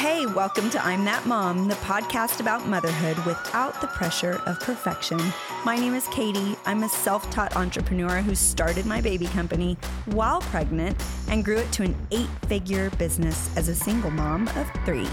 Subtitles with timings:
[0.00, 5.20] Hey, welcome to I'm That Mom, the podcast about motherhood without the pressure of perfection.
[5.66, 6.56] My name is Katy.
[6.64, 9.76] I'm a self taught entrepreneur who started my baby company
[10.06, 10.96] while pregnant
[11.28, 15.06] and grew it to an eight figure business as a single mom of three.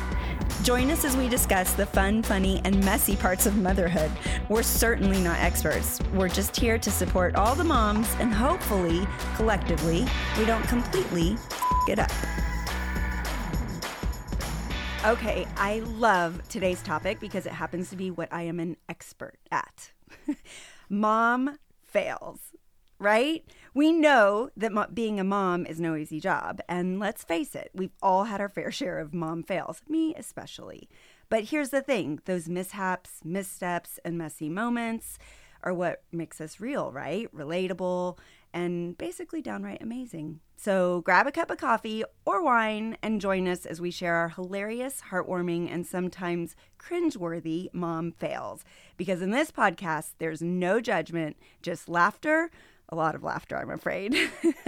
[0.64, 4.10] Join us as we discuss the fun, funny, and messy parts of motherhood.
[4.48, 6.00] We're certainly not experts.
[6.14, 10.08] We're just here to support all the moms and hopefully, collectively,
[10.38, 12.12] we don't completely f- it up.
[15.06, 19.38] Okay, I love today's topic because it happens to be what I am an expert
[19.52, 19.92] at.
[20.90, 22.40] mom fails,
[22.98, 23.46] right?
[23.76, 26.62] We know that mo- being a mom is no easy job.
[26.68, 30.90] And let's face it, we've all had our fair share of mom fails, me especially.
[31.30, 35.20] But here's the thing those mishaps, missteps, and messy moments
[35.64, 37.34] are what makes us real, right?
[37.34, 38.18] Relatable
[38.52, 40.40] and basically downright amazing.
[40.60, 44.30] So grab a cup of coffee or wine and join us as we share our
[44.30, 48.66] hilarious, heartwarming, and sometimes cringeworthy mom fails.
[48.98, 52.50] Because in this podcast, there's no judgment, just laughter,
[52.90, 54.16] a lot of laughter, I'm afraid,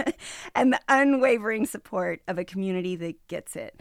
[0.54, 3.80] and the unwavering support of a community that gets it.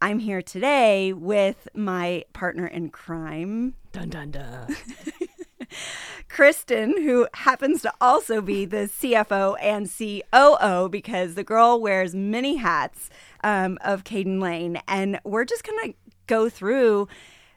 [0.00, 4.74] I'm here today with my partner in crime, Dun dun dun.
[6.30, 12.56] Kristin, who happens to also be the CFO and COO because the girl wears many
[12.56, 13.10] hats
[13.42, 14.80] um, of Caden Lane.
[14.86, 17.08] And we're just going to go through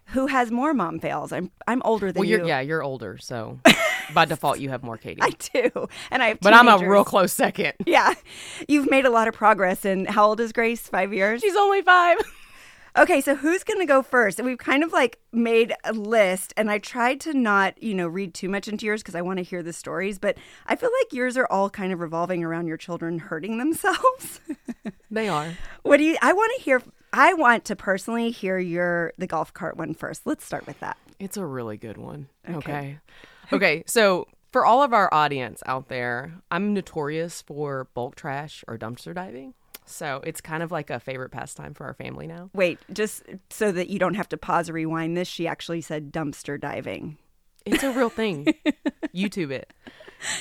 [0.07, 1.31] who has more mom fails.
[1.31, 2.45] I'm I'm older than Well, you.
[2.45, 3.59] yeah, you're older, so
[4.13, 5.21] by default you have more, Katy.
[5.21, 5.87] I do.
[6.11, 7.73] And I have but I'm a real close second.
[7.85, 8.13] Yeah.
[8.67, 9.85] You've made a lot of progress.
[9.85, 10.81] And how old is Grace?
[10.81, 11.41] Five years?
[11.41, 12.17] She's only five.
[12.95, 14.39] Okay, so who's going to go first?
[14.41, 18.35] We've kind of like made a list, and I tried to not, you know, read
[18.35, 20.19] too much into yours because I want to hear the stories.
[20.19, 24.39] But I feel like yours are all kind of revolving around your children hurting themselves.
[25.11, 25.53] They are.
[25.83, 26.17] what do you?
[26.23, 26.81] I want to hear.
[27.13, 30.25] I want to personally hear your the golf cart one first.
[30.25, 30.97] Let's start with that.
[31.19, 32.29] It's a really good one.
[32.49, 32.55] Okay.
[32.57, 32.99] Okay.
[33.51, 33.83] Okay.
[33.85, 39.13] So for all of our audience out there, I'm notorious for bulk trash or dumpster
[39.13, 39.53] diving.
[39.85, 42.49] So it's kind of like a favorite pastime for our family now.
[42.53, 46.11] Wait, just so that you don't have to pause or rewind this, she actually said
[46.11, 47.17] dumpster diving.
[47.65, 48.53] It's a real thing.
[49.15, 49.71] YouTube it.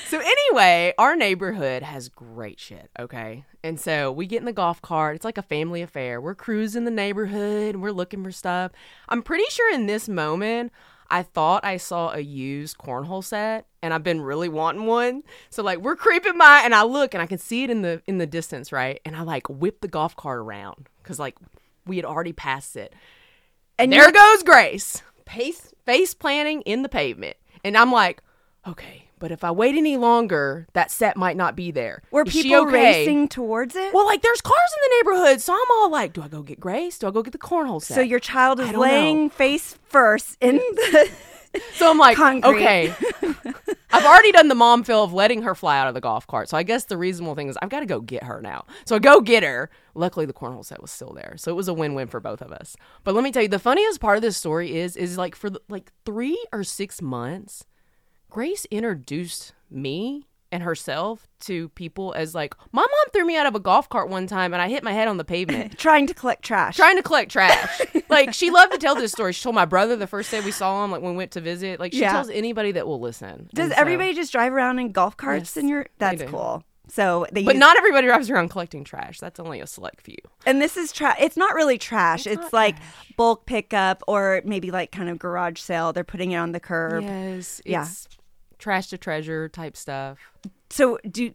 [0.07, 3.43] So anyway, our neighborhood has great shit, okay?
[3.63, 5.15] And so we get in the golf cart.
[5.15, 6.21] It's like a family affair.
[6.21, 8.71] We're cruising the neighborhood and we're looking for stuff.
[9.09, 10.71] I'm pretty sure in this moment
[11.09, 15.23] I thought I saw a used cornhole set and I've been really wanting one.
[15.49, 18.01] So like we're creeping by and I look and I can see it in the
[18.07, 18.99] in the distance, right?
[19.05, 21.35] And I like whip the golf cart around cuz like
[21.85, 22.93] we had already passed it.
[23.77, 28.21] And There goes Grace, face face planting in the pavement, and I'm like,
[28.67, 32.03] okay, but if I wait any longer, that set might not be there.
[32.11, 32.73] were Is people okay?
[32.73, 33.93] racing towards it?
[33.93, 36.59] Well, like there's cars in the neighborhood, so I'm all like, do I go get
[36.59, 36.99] Grace?
[36.99, 37.95] Do I go get the cornhole set?
[37.95, 39.29] so your child is laying know.
[39.29, 41.09] face first in the.
[41.75, 42.49] so I'm like, concrete.
[42.53, 42.93] okay,
[43.93, 46.49] I've already done the mom feel of letting her fly out of the golf cart.
[46.49, 48.65] So I guess the reasonable thing is I've got to go get her now.
[48.85, 49.69] So I go get her.
[49.95, 52.51] Luckily, the cornhole set was still there, so it was a win-win for both of
[52.51, 52.75] us.
[53.05, 55.49] But let me tell you, the funniest part of this story is is like for
[55.49, 57.63] the, like three or six months,
[58.33, 63.53] Grace introduced me and herself to people as like my mom threw me out of
[63.53, 66.15] a golf cart one time and I hit my head on the pavement trying to
[66.15, 66.75] collect trash.
[66.75, 67.81] trying to collect trash.
[68.09, 69.33] like she loved to tell this story.
[69.33, 71.41] She told my brother the first day we saw him, like when we went to
[71.41, 71.79] visit.
[71.79, 72.11] Like she Yeah.
[72.11, 73.49] tells anybody that will listen.
[73.53, 75.85] Does And so- everybody just drive around in golf carts Yes, in your?
[75.99, 76.63] That's cool.
[76.89, 79.19] So they But use, not everybody drives around collecting trash.
[79.19, 80.17] That's only a select few.
[80.45, 81.17] and this is trash.
[81.19, 82.25] It's not really trash.
[82.27, 82.75] It's, not like
[83.15, 85.93] bulk pickup or maybe like kind of garage sale.
[85.93, 87.03] They're putting it on the curb.
[87.03, 87.85] Yes, Yeah.
[88.63, 90.17] Trash to treasure type stuff.
[90.69, 91.31] So do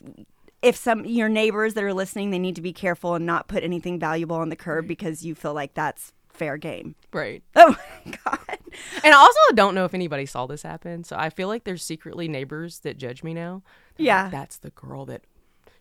[0.62, 3.62] if some your neighbors that are listening, they need to be careful and not put
[3.62, 6.94] anything valuable on the curb because you feel like that's fair game.
[7.12, 7.42] Right.
[7.56, 8.58] Oh my god.
[9.04, 11.04] And I also don't know if anybody saw this happen.
[11.04, 13.62] So I feel like there's secretly neighbors that judge me now.
[13.96, 14.22] They're Yeah.
[14.24, 15.22] like, That's the girl that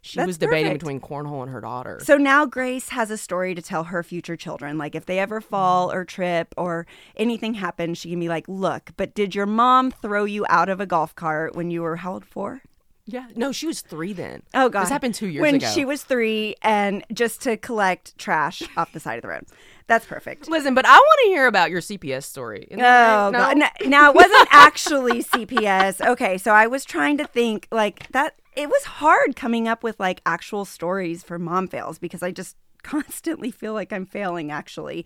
[0.02, 0.80] she That's was debating perfect.
[0.82, 2.00] between cornhole and her daughter.
[2.04, 4.78] So now Grace has a story to tell her future children.
[4.78, 6.86] Like if they ever fall or trip or
[7.16, 10.80] anything happens, she can be like, "Look, but did your mom throw you out of
[10.80, 12.26] a golf cart when you were how old?
[12.26, 12.62] Four?
[13.10, 13.28] yeah.
[13.38, 14.44] No, she was three then.
[14.54, 15.66] Oh god, This happened two years when ago.
[15.66, 19.46] When she was three, and just to collect trash off the side of the road.
[19.88, 20.50] That's perfect.
[20.50, 22.68] Listen, but I want to hear about your CPS story.
[22.72, 23.32] Oh right?
[23.32, 23.40] No?
[23.40, 23.62] god!
[23.82, 26.06] N- Now it wasn't actually CPS.
[26.06, 28.36] Okay, so I was trying to think like that.
[28.58, 32.58] It was hard coming up with like actual stories for mom fails because I just
[32.84, 35.06] constantly feel like I'm failing, actually.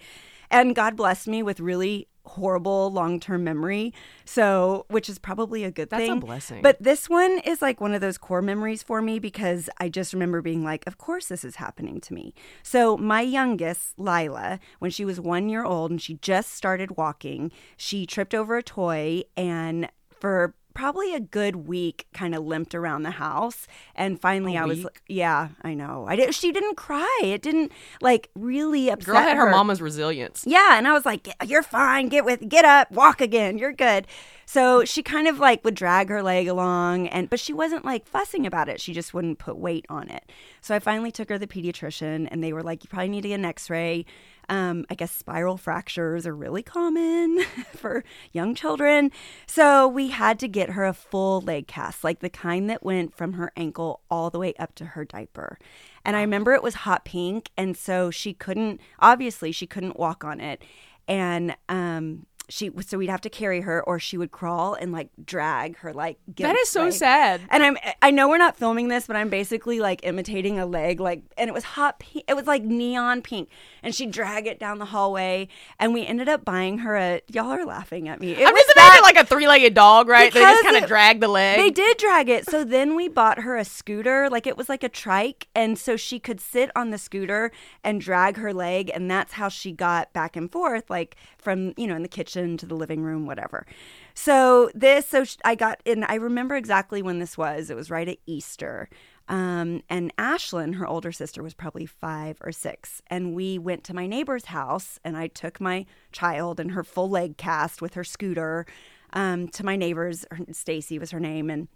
[0.50, 3.94] And God blessed me with really horrible long term memory.
[4.24, 6.20] So, which is probably a good That's a thing.
[6.22, 6.62] blessing.
[6.62, 10.14] But this one is like one of those core memories for me because I just
[10.14, 12.34] remember being like, of course this is happening to me.
[12.64, 17.52] So, my youngest, Lila, when she was one year old and she just started walking,
[17.76, 23.04] she tripped over a toy and for probably a good week kind of limped around
[23.04, 26.76] the house and finally A I was like yeah I know I did she didn't
[26.76, 27.72] cry it didn't
[28.02, 30.44] like really upset Girl had her her mama's resilience.
[30.46, 32.10] yeah, and I was like, "You're fine.
[32.10, 33.58] Get with, get up, walk again.
[33.58, 34.08] You're good."
[34.46, 38.06] So she kind of like would drag her leg along, and but she wasn't like
[38.06, 38.80] fussing about it.
[38.82, 40.30] She just wouldn't put weight on it.
[40.62, 43.22] So I finally took her to the pediatrician, and they were like, "You probably need
[43.22, 44.06] to get an X-ray."
[44.52, 47.40] Um, I guess spiral fractures are really common
[47.76, 48.04] for
[48.34, 49.10] young children.
[49.48, 53.16] So we had to get her a full leg cast, like the kind that went
[53.16, 55.58] from her ankle all the way up to her diaper.
[56.04, 58.82] And I remember it was hot pink, and so she couldn't.
[59.00, 60.62] Obviously, she couldn't walk on it,
[61.08, 65.10] and um, she so we'd have to carry her, or she would crawl and like
[65.24, 66.18] drag her like.
[66.38, 66.94] That is so leg.
[66.94, 67.42] sad.
[67.50, 71.00] And I'm I know we're not filming this, but I'm basically like imitating a leg,
[71.00, 72.26] like, and it was hot pink.
[72.28, 73.50] It was like neon pink,
[73.84, 75.48] and she'd drag it down the hallway,
[75.80, 77.22] and we ended up buying her a.
[77.32, 78.32] Y'all are laughing at me.
[78.32, 80.34] It I'm was just that- imagining like a three-legged dog, right?
[80.34, 81.58] They just kind of drag the leg.
[81.60, 82.50] they did drag it.
[82.50, 85.48] So then we bought her a scooter, like it was like a trike.
[85.56, 87.52] And so she could sit on the scooter
[87.84, 88.92] and drag her leg.
[88.94, 92.41] And that's how she got back and forth, like from, you know, in the kitchen
[92.58, 93.66] to the living room, whatever.
[94.14, 97.70] So this, so I got, and I remember exactly when this was.
[97.70, 98.90] It was right at Easter.
[99.28, 103.02] Um, and Ashlyn, her older sister, was probably five or six.
[103.08, 107.10] And we went to my neighbor's house, and I took my child and her full
[107.10, 108.66] leg cast with her scooter
[109.14, 110.26] um, to my neighbor's.
[110.52, 111.70] Stacy was her name, and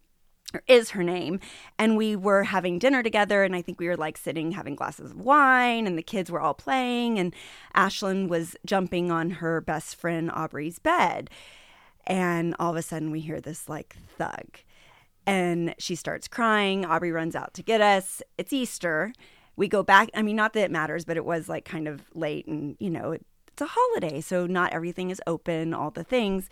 [0.67, 1.39] is her name.
[1.77, 5.11] And we were having dinner together, and I think we were like sitting having glasses
[5.11, 7.33] of wine, and the kids were all playing, and
[7.75, 11.29] Ashlyn was jumping on her best friend Aubrey's bed.
[12.07, 14.59] And all of a sudden, we hear this like thug.
[15.25, 16.85] And she starts crying.
[16.85, 18.21] Aubrey runs out to get us.
[18.37, 19.11] It's Easter.
[19.55, 20.09] We go back.
[20.13, 22.91] I mean, not that it matters, but it was like kind of late and, you
[22.91, 24.21] know, it, it's a holiday.
[24.21, 26.49] So not everything is open, all the things.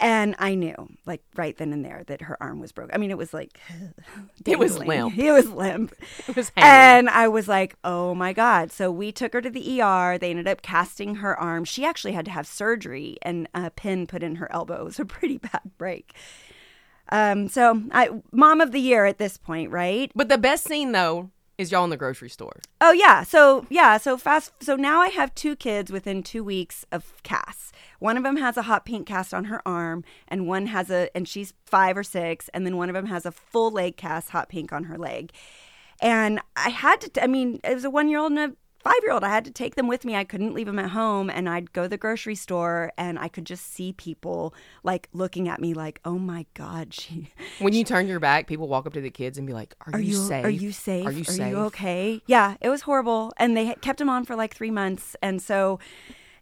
[0.00, 0.74] And I knew,
[1.06, 2.94] like right then and there, that her arm was broken.
[2.94, 3.58] I mean, it was like
[4.46, 5.18] It was limp.
[5.18, 5.92] It was limp.
[6.28, 6.70] It was hanging.
[6.70, 8.70] And I was like, oh my God.
[8.70, 10.16] So we took her to the ER.
[10.16, 11.64] They ended up casting her arm.
[11.64, 14.78] She actually had to have surgery and a pin put in her elbow.
[14.78, 16.14] It was a pretty bad break.
[17.10, 20.12] Um, so I mom of the year at this point, right?
[20.14, 22.60] But the best scene though is y'all in the grocery store.
[22.80, 23.24] Oh yeah.
[23.24, 23.98] So yeah.
[23.98, 24.52] So fast.
[24.62, 27.72] So now I have two kids within two weeks of casts.
[27.98, 31.14] One of them has a hot pink cast on her arm, and one has a,
[31.16, 34.30] and she's five or six, and then one of them has a full leg cast,
[34.30, 35.32] hot pink on her leg.
[36.00, 37.22] And I had to.
[37.22, 39.24] I mean, it was a one year old and a five year old.
[39.24, 40.14] I had to take them with me.
[40.16, 43.28] I couldn't leave them at home, and I'd go to the grocery store, and I
[43.28, 47.84] could just see people like looking at me, like, "Oh my god, she." When you
[47.84, 50.10] turn your back, people walk up to the kids and be like, "Are, Are you,
[50.10, 50.44] you safe?
[50.44, 51.06] Are you safe?
[51.06, 51.50] Are you Are safe?
[51.50, 52.22] you okay?
[52.26, 55.78] Yeah, it was horrible, and they kept them on for like three months, and so.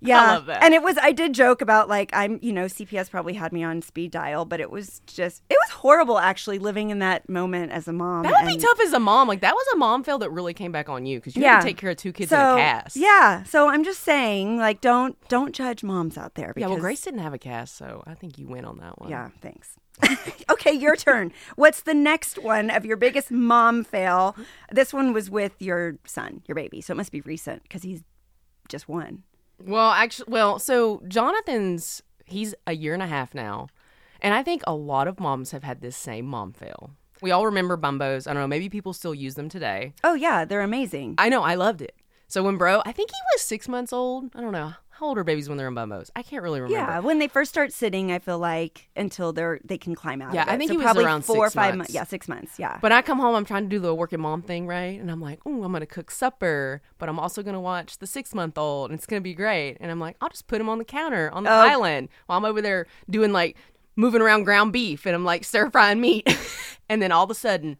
[0.00, 0.62] Yeah, love that.
[0.62, 0.98] and it was.
[1.00, 4.44] I did joke about like I'm, you know, CPS probably had me on speed dial,
[4.44, 8.22] but it was just, it was horrible actually living in that moment as a mom.
[8.25, 9.28] That would be tough as a mom.
[9.28, 11.60] Like that was a mom fail that really came back on you because you had
[11.60, 12.96] to take care of two kids so, in a cast.
[12.96, 16.52] Yeah, so I'm just saying, like, don't don't judge moms out there.
[16.56, 19.10] Yeah, well, Grace didn't have a cast, so I think you win on that one.
[19.10, 19.76] Yeah, thanks.
[20.50, 21.32] okay, your turn.
[21.56, 24.37] What's the next one of your biggest mom fail?
[24.70, 28.02] This one was with your son, your baby, so it must be recent because he's
[28.69, 29.22] just one.
[29.58, 33.68] Well, actually, well, so Jonathan's he's a year and a half now,
[34.20, 36.90] and I think a lot of moms have had this same mom fail.
[37.22, 38.28] We all remember Bumbos.
[38.28, 39.94] I don't know, maybe people still use them today.
[40.04, 41.14] Oh yeah, they're amazing.
[41.18, 41.94] I know, I loved it.
[42.28, 44.30] So when Bro, I think he was six months old.
[44.34, 46.10] I don't know how old are babies when they're in Bumbos.
[46.16, 46.90] I can't really remember.
[46.92, 50.32] Yeah, when they first start sitting, I feel like until they're they can climb out.
[50.32, 51.92] Yeah, I think So he was probably around four or five months.
[51.92, 52.58] Yeah, six months.
[52.58, 52.78] Yeah.
[52.80, 54.98] But I come home, I'm trying to do the working mom thing, right?
[55.00, 58.34] And I'm like, oh, I'm gonna cook supper, but I'm also gonna watch the six
[58.34, 59.76] month old, and it's gonna be great.
[59.80, 61.54] And I'm like, I'll just put him on the counter on the Oh.
[61.54, 63.56] island while I'm over there doing like
[63.96, 66.26] moving around ground beef, and I'm like stir frying meat,
[66.88, 67.78] and then all of a sudden,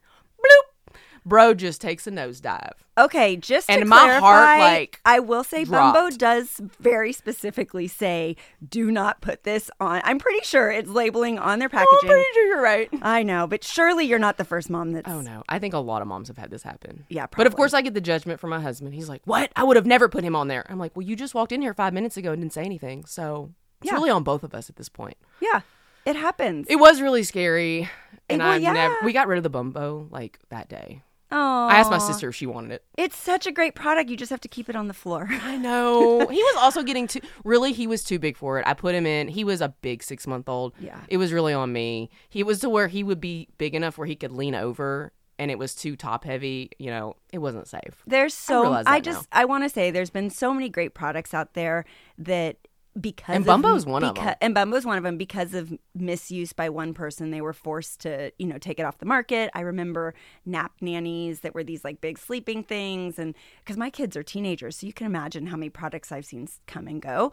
[1.27, 2.73] bro just takes a nosedive.
[2.99, 5.95] Okay, just to And my clarify, heart, like, I will say dropped.
[5.95, 11.39] Bumbo does very specifically say, "Do not put this on." I'm pretty sure it's labeling
[11.39, 12.09] on their Oh, I'm packaging.
[12.09, 12.89] pretty sure you're right.
[13.03, 15.11] I know, but surely you're not the first mom that's.
[15.11, 17.05] Oh no, I think a lot of moms have had this happen.
[17.11, 18.95] Yeah, but of course I get the judgment from my husband.
[18.95, 19.53] He's like, "What?
[19.57, 21.61] I would have never put him on there." I'm like, "Well, you just walked in
[21.61, 23.51] here five minutes ago and didn't say anything, so
[23.83, 23.97] it's Yeah.
[23.97, 25.61] really on both of us at this point." Yeah,
[26.07, 26.67] it happens.
[26.71, 27.91] It was really scary,
[28.31, 28.97] and well, I never.
[29.05, 31.03] We got rid of the bumbo like that day.
[31.39, 32.85] Oh, I asked my sister if she wanted it.
[32.97, 34.09] It's such a great product.
[34.09, 35.29] You just have to keep it on the floor.
[35.43, 36.27] I know.
[36.29, 38.67] he was also getting too really he was too big for it.
[38.67, 39.29] I put him in.
[39.29, 40.73] He was a big 6 month old.
[40.81, 41.01] Yeah.
[41.09, 42.09] It was really on me.
[42.31, 45.51] He was to where he would be big enough where he could lean over and
[45.51, 48.03] it was too top heavy, you know, it wasn't safe.
[48.07, 51.35] There's so I, that just I want to say there's been so many great products
[51.35, 51.85] out there
[52.19, 52.57] that
[53.01, 54.35] because And of- Bumbo's one of 'em.
[54.41, 57.31] And Bumbo's one of them because of misuse by one person.
[57.31, 59.51] They were forced to, you know, take it off the market.
[59.55, 64.17] I remember nap nannies that were these like big sleeping things, and because my kids
[64.17, 67.33] are teenagers, so you can imagine how many products I've seen come and go.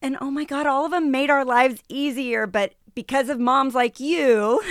[0.00, 2.46] And oh my God, all of them made our lives easier.
[2.48, 4.62] But because of moms like you,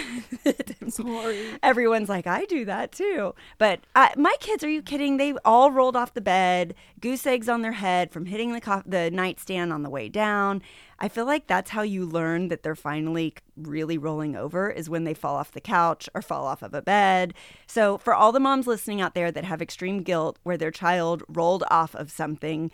[1.63, 3.34] everyone's like, I do that too.
[3.58, 5.18] But uh, my kids, are you kidding?
[5.18, 8.84] They all rolled off the bed, goose eggs on their head from hitting the, co-
[8.86, 10.62] the nightstand on the way down.
[11.00, 15.04] I feel like that's how you learn that they're finally really rolling over is when
[15.04, 17.34] they fall off the couch or fall off of a bed.
[17.66, 21.24] So, for all the moms listening out there that have extreme guilt where their child
[21.28, 22.70] rolled off of something,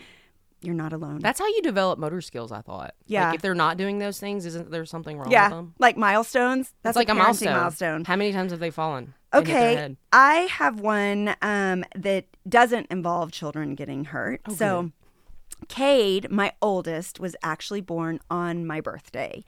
[0.62, 1.20] you're not alone.
[1.20, 2.96] That's how you develop motor skills, I thought.
[3.06, 3.28] Yeah.
[3.28, 5.74] Like if they're not doing those things, isn't there something wrong with yeah, them?
[5.80, 6.74] like milestones.
[6.84, 7.54] That's like a parenting milestone.
[7.54, 8.06] milestone.
[8.06, 9.14] How many times have they fallen?
[9.34, 9.98] and hit their Okay.
[10.12, 14.42] I have one um, that doesn't involve children getting hurt.
[14.48, 14.92] Oh, so,
[15.68, 19.44] Cade, my oldest, was actually born on my birthday,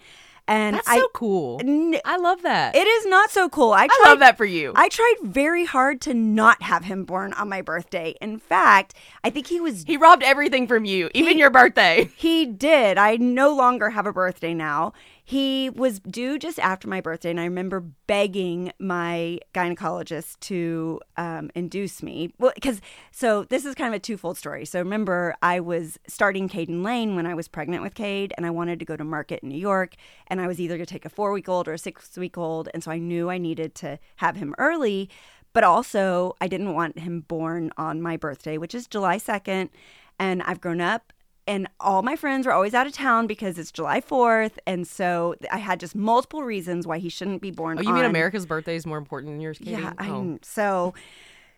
[0.49, 0.97] and That's I.
[0.97, 1.59] so cool.
[1.63, 2.75] N- I love that.
[2.75, 3.71] it is not so cool.
[3.71, 4.73] I, I love that for you.
[4.75, 8.15] I tried very hard to not have him born on my birthday.
[8.19, 12.09] In fact, I think he was he robbed everything from you, even your birthday.
[12.15, 12.97] He did.
[12.97, 14.93] I no longer have a birthday now.
[15.29, 21.51] He was due just after my birthday, and I remember begging my gynecologist to um,
[21.53, 22.33] induce me.
[22.39, 22.81] Well, because
[23.11, 24.65] so this is kind of a twofold story.
[24.65, 28.49] So remember, I was starting Caden Lane when I was pregnant with Cade, and I
[28.49, 29.93] wanted to go to market in New York,
[30.25, 32.35] and I was either going to take a four week old or a six week
[32.35, 35.11] old, and so I knew I needed to have him early.
[35.53, 39.69] But also, I didn't want him born on my birthday, which is July 2nd.
[40.17, 41.13] And I've grown up
[41.49, 44.59] and all my friends were always out of town because it's July 4th.
[44.67, 48.05] And so I had just multiple reasons why he shouldn't be born Oh, you mean
[48.05, 49.71] America's birthday is more important than yours, Katy?
[49.71, 50.37] Yeah, oh.
[50.43, 50.93] so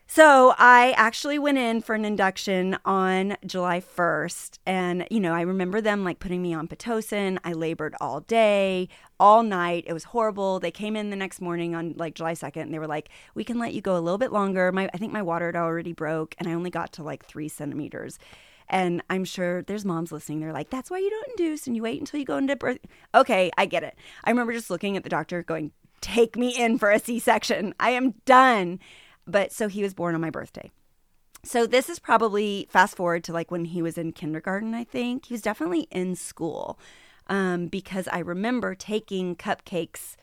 [0.08, 5.42] so I actually went in for an induction on July 1st and you know, I
[5.42, 7.38] remember them like putting me on pitocin.
[7.44, 8.88] I labored all day,
[9.20, 9.84] all night.
[9.88, 10.60] It was horrible.
[10.60, 13.44] They came in the next morning on like July 2nd and they were like, "We
[13.44, 15.94] can let you go a little bit longer." My I think my water had already
[15.94, 18.20] broke and I only got to like 3 centimeters.
[18.72, 20.40] And I'm sure there's moms listening.
[20.40, 22.80] They're like, that's why you don't induce and you wait until you go into birth.
[23.14, 23.96] Okay, I get it.
[24.24, 27.76] I remember just looking at the doctor going, take me in for a C section.
[27.80, 28.80] I am done.
[29.28, 30.72] But so he was born on my birthday.
[31.44, 35.26] So this is probably fast forward to like when he was in kindergarten, I think.
[35.26, 36.80] He was definitely in school
[37.28, 40.16] um, because I remember taking cupcakes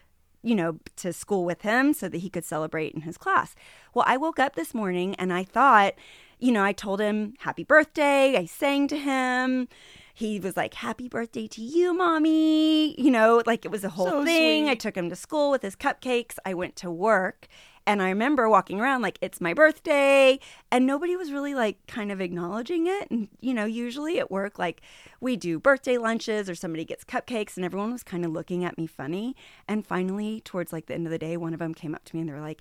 [0.43, 3.55] you know, to school with him so that he could celebrate in his class.
[3.93, 5.95] Well, I woke up this morning and I thought,
[6.38, 8.37] you know, I told him happy birthday.
[8.37, 9.68] I sang to him.
[10.14, 13.00] He was like, Happy birthday to you, mommy.
[13.00, 14.68] You know, like it was a whole So thing.
[14.68, 16.37] I took him to school with his cupcakes.
[16.45, 17.47] I went to work.
[17.87, 20.38] And I remember walking around like, it's my birthday.
[20.71, 23.11] And nobody was really like kind of acknowledging it.
[23.11, 24.83] And, you know, usually at work, like
[25.21, 28.76] we do birthday lunches or somebody gets cupcakes and everyone was kind of looking at
[28.76, 29.35] me funny.
[29.66, 32.14] And finally, towards like the end of the day, one of them came up to
[32.14, 32.61] me and they were like,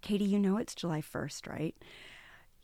[0.00, 1.74] Katy, you know it's July 1st, right?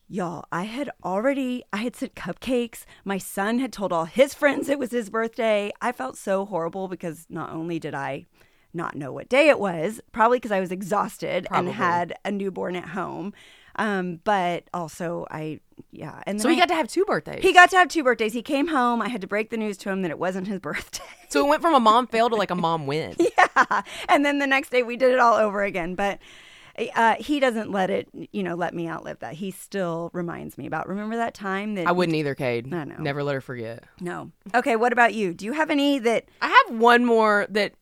[0.08, 2.84] Y'all, I had already I had sent cupcakes.
[3.04, 5.72] My son had told all his friends it was his birthday.
[5.80, 8.26] I felt so horrible because not only did I
[8.74, 11.68] not know what day it was, probably because I was exhausted Probably.
[11.70, 13.32] and had a newborn at home.
[13.76, 17.42] Um, but also I yeah, and then So he I- got to have two birthdays.
[17.42, 18.32] he got to have two birthdays.
[18.34, 19.00] He came home.
[19.00, 21.02] I had to break the news to him that it wasn't his birthday.
[21.30, 23.16] so it went from a mom fail to like a mom win.
[23.38, 23.82] yeah.
[24.08, 25.94] And then the next day we did it all over again.
[25.94, 26.18] But
[26.94, 29.34] uh, he doesn't let it, you know, let me outlive that.
[29.34, 30.88] He still reminds me about.
[30.88, 32.72] Remember that time that I wouldn't either, Cade.
[32.72, 32.96] I know.
[32.98, 33.84] Never let her forget.
[34.00, 34.30] No.
[34.54, 34.76] Okay.
[34.76, 35.34] What about you?
[35.34, 36.26] Do you have any that?
[36.42, 37.72] I have one more that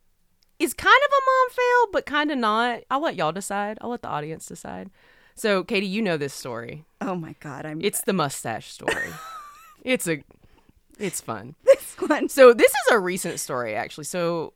[0.59, 2.83] is kind of a mom fail, but kind of not.
[2.91, 3.79] I'll let y'all decide.
[3.81, 4.91] I'll let the audience decide.
[5.35, 6.85] So, Katy, you know this story.
[7.01, 7.67] Oh my God!
[7.67, 7.81] I'm.
[7.81, 9.09] It's the mustache story.
[9.83, 10.23] it's a,
[10.99, 11.55] it's fun.
[11.65, 12.29] this one.
[12.29, 14.05] So this is a recent story, actually.
[14.05, 14.53] So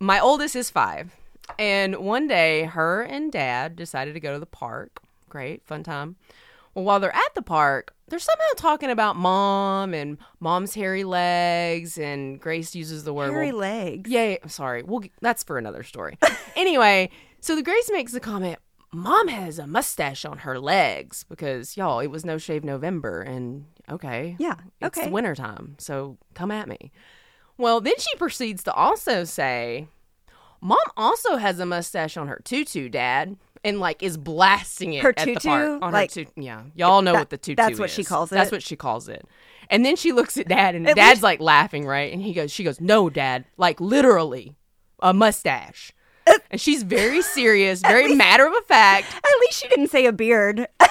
[0.00, 1.14] my oldest is five,
[1.58, 5.00] and one day her and dad decided to go to the park.
[5.28, 6.16] Great, fun time.
[6.74, 11.96] Well, while they're at the park, they're somehow talking about mom and mom's hairy legs,
[11.98, 14.10] and Grace uses the word Hairy well, legs.
[14.10, 14.38] Yay!
[14.46, 16.18] Sorry, we'll that's for another story.
[16.56, 17.10] anyway,
[17.40, 18.58] so the Grace makes the comment.
[18.92, 23.66] Mom has a mustache on her legs because y'all, it was no shave November, and
[23.90, 25.10] okay, Yeah, it's okay.
[25.10, 26.92] wintertime, so come at me.
[27.56, 29.88] Well, then she proceeds to also say,
[30.64, 33.36] Mom also has a mustache on her tutu, Dad.
[33.62, 35.48] and like is blasting it Her at the tutu?
[35.48, 36.30] park on Like, her tutu.
[36.40, 38.08] Yeah, y'all know that- what the tutu that's what she is.
[38.08, 39.24] calls That's what she calls it.
[39.70, 42.12] And then she looks at dad, and At dad's least- like laughing, right?
[42.12, 44.54] And he goes, she goes, "No, dad, like literally,
[45.00, 45.92] a mustache."
[46.50, 49.06] And she's very serious, very matter of a fact.
[49.14, 50.66] At least she didn't say a beard.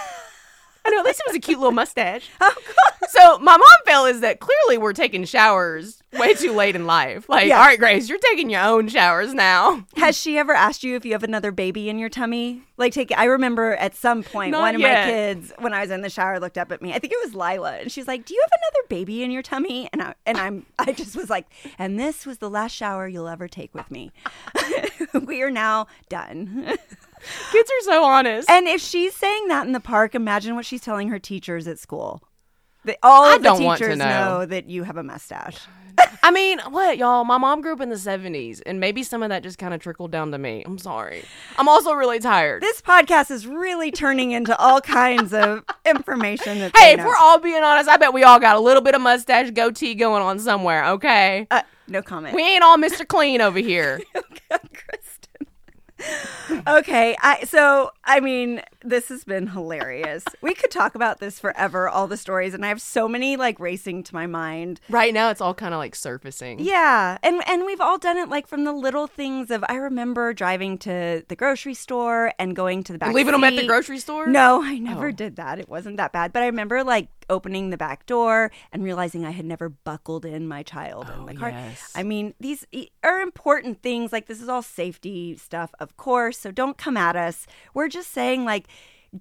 [0.85, 2.29] I know, at least it was a cute little mustache.
[2.41, 3.09] oh, God.
[3.09, 7.29] So my mom felt is that clearly we're taking showers way too late in life.
[7.29, 7.59] Like, Yeah.
[7.59, 9.85] all right, Grace, you're taking your own showers now.
[9.97, 12.63] Has she ever asked you if you have another baby in your tummy?
[12.77, 13.17] Like, take.
[13.17, 15.05] I remember at some point Not one of yet.
[15.05, 16.91] my kids, when I was in the shower, looked up at me.
[16.93, 19.43] I think it was Lila, and she's like, "Do you have another baby in your
[19.43, 21.45] tummy?" And I and I'm I just was like,
[21.77, 24.11] "And this was the last shower you'll ever take with me.
[25.25, 26.77] we are now done."
[27.51, 28.49] Kids are so honest.
[28.49, 31.79] and if she's saying that in the park, imagine what she's telling her teachers at
[31.79, 32.21] school.
[32.85, 34.45] That all I of the don't want to teachers know.
[34.45, 35.57] that you have a mustache.
[36.23, 37.23] I mean, what, y'all?
[37.23, 39.79] My mom grew up in the 70s, and maybe some of that just kind of
[39.79, 40.63] trickled down to me.
[40.65, 41.23] I'm sorry.
[41.57, 42.61] I'm also really tired.
[42.61, 46.59] This podcast is really turning into all kinds of information.
[46.59, 47.05] That hey, if know.
[47.07, 49.95] we're all being honest, I bet we all got a little bit of mustache goatee
[49.95, 51.47] going on somewhere, okay?
[51.51, 52.35] Uh, no comment.
[52.35, 53.07] We ain't all Mr.
[53.07, 54.01] Clean over here.
[56.67, 60.23] Okay, I so I mean, this has been hilarious.
[60.41, 63.59] We could talk about this forever, all the stories, and I have so many like
[63.59, 64.79] racing to my mind.
[64.89, 66.59] right now, it's all kind of like surfacing.
[66.59, 70.33] Yeah, and and we've all done it like from the little things of I remember
[70.33, 73.99] driving to the grocery store and going to the back, Leaving them at the grocery
[73.99, 74.27] store?
[74.27, 74.77] No, I oh.
[74.79, 75.11] never Oh.
[75.11, 75.59] did that.
[75.59, 76.33] It wasn't that bad.
[76.33, 80.45] But I remember like opening the back door and realizing I had never buckled in
[80.45, 81.49] my child in Oh, the car.
[81.51, 81.91] yes.
[81.95, 82.65] I mean, these
[83.01, 84.11] are important things.
[84.11, 86.37] Like this is all safety stuff, of course.
[86.37, 87.47] So don't come at us.
[87.73, 88.67] We're just saying like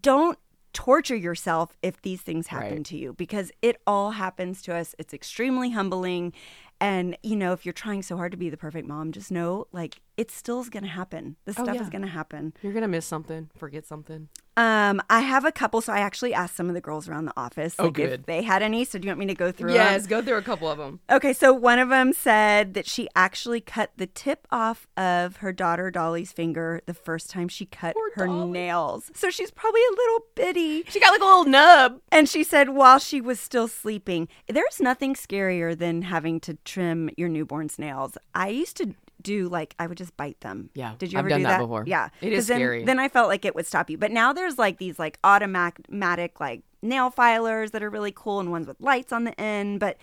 [0.00, 0.38] don't
[0.72, 2.84] torture yourself if these things happen Right.
[2.86, 4.94] to you because it all happens to us.
[4.98, 6.32] It's extremely humbling.
[6.80, 9.66] And you know, if you're trying so hard to be the perfect mom, just know
[9.72, 11.36] like it still is going to happen.
[11.44, 11.82] This Oh, stuff yeah.
[11.82, 12.54] is going to happen.
[12.62, 14.28] You're going to miss something, forget something.
[14.56, 17.32] Um, I have a couple, so I actually asked some of the girls around the
[17.38, 18.12] office Oh, like, good.
[18.12, 18.84] if they had any.
[18.84, 19.72] So do you want me to go through?
[19.72, 21.00] Yes, go through a couple of them.
[21.10, 25.52] Okay, so one of them said that she actually cut the tip off of her
[25.52, 28.50] daughter Dolly's finger the first time she cut Poor her Dolly.
[28.50, 29.10] nails.
[29.14, 30.84] So she's probably a little bitty.
[30.88, 32.00] She got like a little nub.
[32.10, 37.08] And she said while she was still sleeping, there's nothing scarier than having to trim
[37.16, 38.18] your newborn's nails.
[38.34, 40.70] I used to do like I would just bite them.
[40.74, 41.84] Yeah, Did you I've ever do that that before.
[41.86, 42.08] Yeah.
[42.20, 42.84] It is then, scary.
[42.84, 43.98] Then I felt like it would stop you.
[43.98, 48.50] But now there's like these like automatic like nail filers that are really cool and
[48.50, 49.80] ones with lights on the end.
[49.80, 49.96] But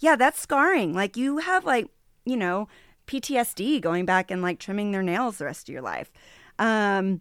[0.00, 0.94] yeah, that's scarring.
[0.94, 1.88] Like you have like,
[2.24, 2.68] you know,
[3.06, 6.10] PTSD going back and like trimming their nails the rest of your life.
[6.58, 7.20] Um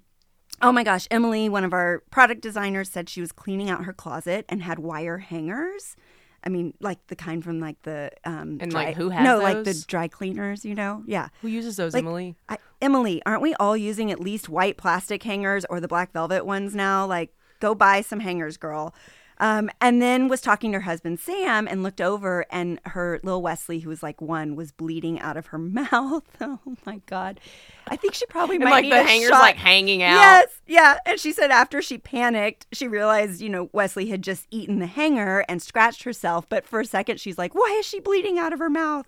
[0.61, 3.91] Oh my gosh, Emily, one of our product designers, said she was cleaning out her
[3.91, 5.97] closet and had wire hangers.
[6.45, 9.39] I mean, like the kind from like the um And, dry- like, who has no,
[9.39, 11.03] like the dry cleaners, you know?
[11.07, 11.29] Yeah.
[11.41, 12.35] Who uses those, Like, Emily?
[12.49, 16.45] I, Emily, aren't we all using at least white plastic hangers or the black velvet
[16.45, 17.05] ones now?
[17.05, 18.93] Like, go buy some hangers, girl.
[19.37, 23.41] Um, and then was talking to her husband Sam and looked over, and her little
[23.41, 26.23] Wesley, who was like one, was bleeding out of her mouth.
[26.41, 27.39] Oh my god!
[27.87, 29.41] I think she probably And might like the hangers shot.
[29.41, 30.15] like hanging out.
[30.15, 30.97] Yes, yeah.
[31.05, 34.87] And she said after she panicked, she realized, you know, Wesley had just eaten the
[34.87, 36.47] hanger and scratched herself.
[36.49, 39.07] But for a second, she's like, why is she bleeding out of her mouth?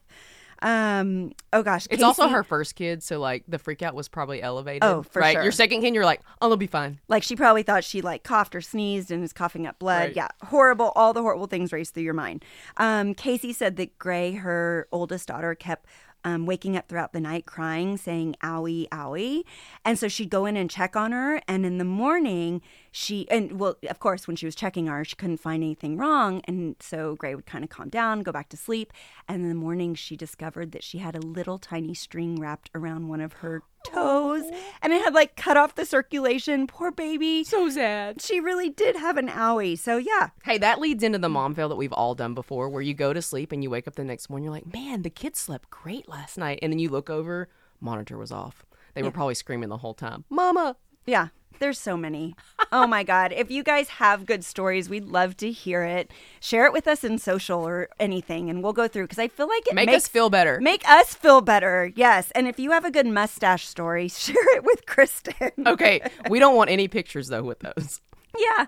[0.61, 1.87] Um, oh gosh.
[1.89, 4.83] It's also her first kid, so like the freak out was probably elevated.
[4.83, 5.33] Oh, for right?
[5.33, 5.43] sure.
[5.43, 6.99] Your second kid, you're like, oh, it'll be fine.
[7.07, 10.07] Like she probably thought she like coughed or sneezed and is coughing up blood.
[10.07, 10.15] Right.
[10.15, 10.91] Yeah, horrible.
[10.95, 12.43] All the horrible things race through your mind.
[12.77, 15.85] Um, Casey said that Gray, her oldest daughter, kept
[16.23, 19.43] um, waking up throughout the night crying, saying "owie, owie,"
[19.85, 21.41] and so she'd go in and check on her.
[21.47, 22.61] And in the morning,
[22.97, 25.97] she and well, of course, when she was checking on her, she couldn't find anything
[25.97, 28.91] wrong, and so Gray would kind of calm down, go back to sleep.
[29.27, 33.07] And in the morning, she discovered that she had a little tiny string wrapped around
[33.07, 34.45] one of her toes,
[34.81, 36.65] and it had like cut off the circulation.
[36.65, 38.19] Poor baby So sad.
[38.19, 39.77] she really did have an owie.
[39.77, 42.81] So yeah, Hey, that leads into the mom fail that we've all done before, where
[42.81, 45.10] you go to sleep and you wake up the next morning, you're like, man, the
[45.12, 46.60] kids slept great last night.
[46.63, 47.47] And then you look over,
[47.79, 48.65] monitor was off.
[48.95, 50.75] They were probably screaming the whole time, Mama.
[51.07, 51.29] Yeah.
[51.59, 52.35] There's so many.
[52.71, 53.31] Oh my God.
[53.33, 56.11] If you guys have good stories, we'd love to hear it.
[56.39, 59.47] Share it with us in social or anything, and we'll go through because I feel
[59.47, 60.59] like it Make makes us feel better.
[60.61, 61.91] make us feel better.
[61.95, 62.29] Yes.
[62.35, 65.65] And if you have a good mustache story, share it with Kristin.
[65.65, 68.01] okay, we don't want any pictures though with those.
[68.37, 68.67] Yeah.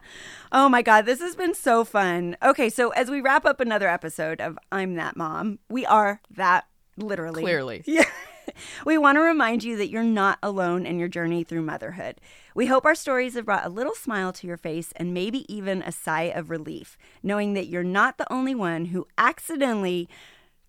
[0.51, 1.05] Oh my God.
[1.05, 2.37] This has been so fun.
[2.41, 2.69] Okay.
[2.71, 6.65] So, as we wrap up another episode of I'm That Mom, we are that
[6.97, 7.43] literally.
[7.43, 7.83] Clearly.
[7.85, 8.05] Yeah.
[8.85, 12.19] we want to remind you that you're not alone in your journey through motherhood.
[12.55, 15.81] We hope our stories have brought a little smile to your face and maybe even
[15.81, 20.09] a sigh of relief, knowing that you're not the only one who accidentally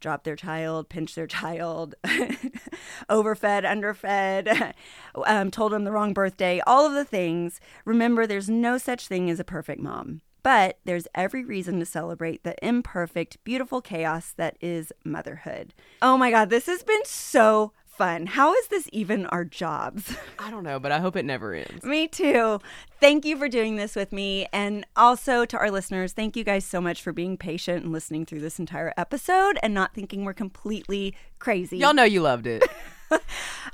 [0.01, 1.95] dropped their child, pinched their child,
[3.09, 4.75] overfed, underfed,
[5.27, 7.61] um, told them the wrong birthday, all of the things.
[7.85, 10.23] Remember, there's no such thing as a perfect mom.
[10.43, 15.75] But there's every reason to celebrate the imperfect, beautiful chaos that is motherhood.
[16.03, 18.25] Oh my God, this has been so fun.
[18.25, 20.17] How is this even our jobs?
[20.39, 21.85] I don't know, but I hope it never ends.
[21.85, 22.59] me too.
[22.99, 24.47] Thank you for doing this with me.
[24.55, 28.25] And also to our listeners, thank you guys so much for being patient and listening
[28.25, 31.77] through this entire episode and not thinking we're completely crazy.
[31.77, 32.65] Y'all know you loved it.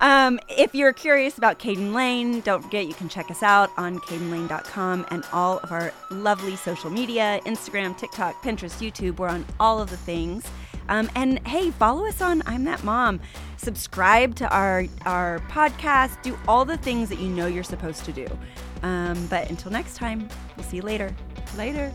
[0.00, 3.98] Um, if you're curious about Caden Lane, don't forget you can check us out on
[4.00, 9.18] cadenlane.com and all of our lovely social media Instagram, TikTok, Pinterest, YouTube.
[9.18, 10.46] We're on all of the things.
[10.88, 13.20] Um, and hey, follow us on I'm That Mom.
[13.56, 16.22] Subscribe to our, our podcast.
[16.22, 18.26] Do all the things that you know you're supposed to do.
[18.82, 21.14] Um, but until next time, we'll see you later.
[21.56, 21.92] Later.